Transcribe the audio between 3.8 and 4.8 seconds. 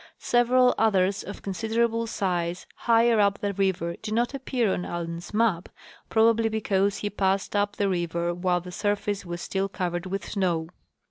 do not appear